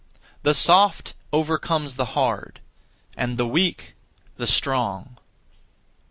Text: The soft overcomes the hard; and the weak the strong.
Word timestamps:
The 0.41 0.55
soft 0.55 1.13
overcomes 1.31 1.93
the 1.93 2.17
hard; 2.17 2.59
and 3.15 3.37
the 3.37 3.45
weak 3.45 3.93
the 4.37 4.47
strong. 4.47 5.19